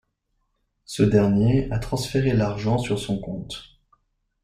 [0.85, 3.77] Ce dernier a transféré l'argent sur son compte.